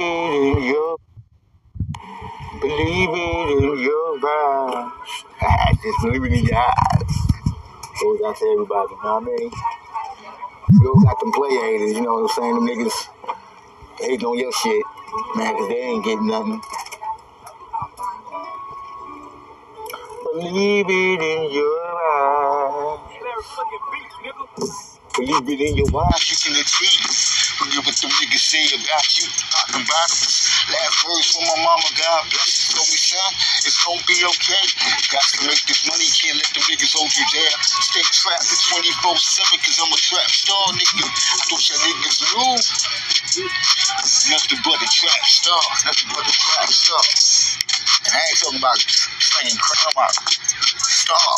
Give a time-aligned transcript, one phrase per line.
[0.00, 0.96] in your,
[2.60, 4.92] believe it in your eyes.
[5.82, 7.16] Just believe in your eyes.
[8.02, 9.50] Goes out to everybody, you know what I mean?
[10.70, 12.54] You got them play haters, you know what I'm saying?
[12.54, 13.08] Them niggas
[14.00, 14.84] hating on your shit,
[15.36, 16.60] man, cause they ain't getting nothing.
[20.34, 23.00] Believe it in your eyes.
[25.16, 27.29] Believe it in your eyes, you can achieve.
[27.60, 29.28] Forget what them niggas say about you.
[29.28, 30.32] Talking about them.
[30.72, 32.80] Last words from my mama, God bless her.
[32.80, 33.32] Told me, son,
[33.68, 34.64] it's gonna be okay.
[35.12, 37.56] Got to make this money, can't let them niggas hold you down.
[37.84, 41.04] Stay trapped at 24 7 cause I'm a trap star, nigga.
[41.04, 42.54] I thought y'all niggas knew.
[44.32, 45.62] Nothing but a trap star.
[45.84, 47.04] Nothing but a trap star.
[48.08, 49.84] And I ain't talking about slinging crap.
[49.84, 50.14] I'm about
[50.80, 51.28] star.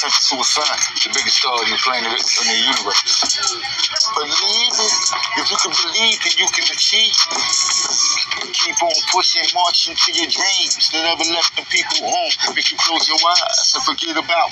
[0.00, 3.04] The biggest star on the planet in the universe.
[4.16, 4.94] Believe it.
[5.36, 7.12] If you can believe, then you can achieve.
[8.48, 10.88] Keep on pushing, marching to your dreams.
[10.88, 14.50] Don't ever let the people home make you close your eyes and forget about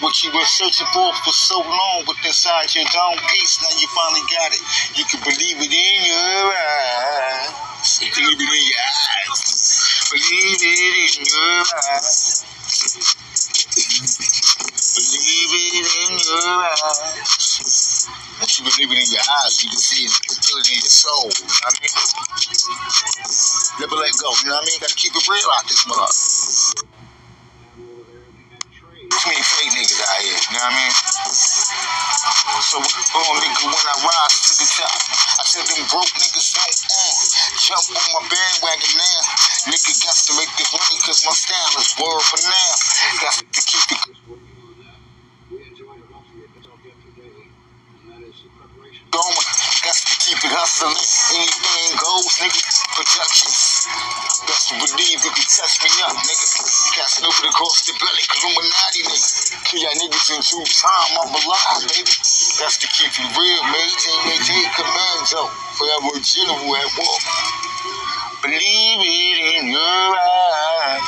[0.00, 3.58] what you were searching for for so long with inside your own peace.
[3.62, 4.62] Now you finally got it.
[4.94, 7.98] You can believe it in your eyes.
[7.98, 10.10] Believe it in your eyes.
[10.14, 12.46] Believe it in your eyes.
[16.50, 18.08] Eyes.
[18.40, 21.30] Once you believe it in your eyes, you can see it, in your soul.
[21.30, 21.94] You know what I mean?
[23.80, 24.28] Never let go.
[24.42, 24.78] You know what I mean?
[24.80, 26.10] Gotta keep it real out this mother.
[29.10, 30.32] Too many fake niggas out here.
[30.32, 30.92] You know what I mean?
[32.60, 34.96] So, oh, nigga, when I rise to the top,
[35.40, 37.12] I said them broke niggas don't uh,
[37.60, 39.20] jump on my bandwagon now.
[39.68, 42.70] Nigga got to make this money cause my style is word for now.
[43.20, 43.99] Got to keep it
[49.10, 49.46] going.
[49.82, 50.96] Got to keep it hustling.
[51.34, 52.60] Anything goes, nigga.
[52.94, 53.88] Productions.
[54.46, 56.46] Best to believe you can touch me up, nigga.
[56.94, 59.30] Casting over the coast the belly, Illuminati, nigga.
[59.66, 62.12] Kill y'all niggas in due time, I'm alive, baby.
[62.60, 65.42] That's to keep it real, Maintain your J Commando.
[65.76, 67.18] Forever general at war.
[68.42, 71.02] Believe it in your eyes.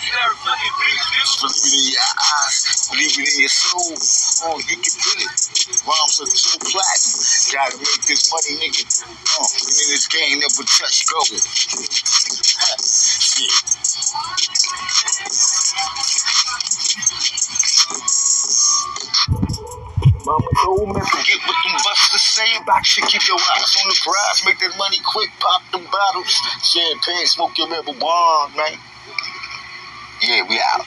[0.00, 2.88] Believe it in your eyes.
[2.90, 3.85] Believe it in your soul.
[4.48, 5.82] Oh, you can feel it.
[5.82, 7.18] Rhymes are so platinum.
[7.50, 8.86] Gotta make this money, nigga.
[9.02, 11.34] Uh, oh, and in this game, never touch gold.
[12.86, 13.50] Shit.
[20.22, 23.02] Mama told me forget what them busters say about you.
[23.02, 24.46] Keep your eyes on the prize.
[24.46, 25.30] Make that money quick.
[25.40, 26.38] Pop them bottles.
[26.62, 27.26] Champagne.
[27.26, 28.78] Smoke your marijuana, man.
[30.22, 30.86] Yeah, we out.